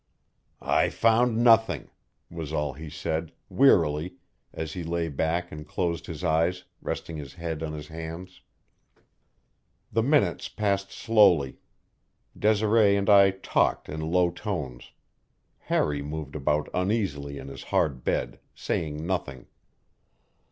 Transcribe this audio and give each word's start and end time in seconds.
"I 0.63 0.89
found 0.89 1.37
nothing," 1.43 1.91
was 2.31 2.51
all 2.51 2.73
he 2.73 2.89
said, 2.89 3.33
wearily, 3.49 4.15
and 4.51 4.67
he 4.67 4.81
lay 4.83 5.09
back 5.09 5.51
and 5.51 5.63
closed 5.67 6.07
his 6.07 6.23
eyes, 6.23 6.63
resting 6.81 7.17
his 7.17 7.35
head 7.35 7.61
on 7.61 7.73
his 7.73 7.89
hands. 7.89 8.41
The 9.91 10.01
minutes 10.01 10.49
passed 10.49 10.91
slowly. 10.91 11.59
Desiree 12.35 12.95
and 12.97 13.11
I 13.11 13.29
talked 13.29 13.89
in 13.89 14.01
low 14.09 14.31
tones; 14.31 14.89
Harry 15.59 16.01
moved 16.01 16.35
about 16.35 16.67
uneasily 16.73 17.39
on 17.39 17.49
his 17.49 17.65
hard 17.65 18.03
bed, 18.03 18.39
saying 18.55 19.05
nothing. 19.05 19.45